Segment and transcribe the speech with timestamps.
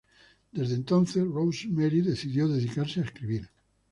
[0.51, 3.51] Desde entonces Rosemary decidió dedicarse a escribir.